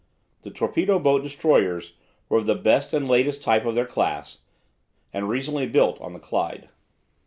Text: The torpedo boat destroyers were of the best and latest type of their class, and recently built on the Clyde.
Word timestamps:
The 0.41 0.49
torpedo 0.49 0.97
boat 0.97 1.21
destroyers 1.21 1.93
were 2.27 2.39
of 2.39 2.47
the 2.47 2.55
best 2.55 2.91
and 2.91 3.07
latest 3.07 3.43
type 3.43 3.67
of 3.67 3.75
their 3.75 3.85
class, 3.85 4.39
and 5.13 5.29
recently 5.29 5.67
built 5.67 6.01
on 6.01 6.13
the 6.13 6.19
Clyde. 6.19 6.69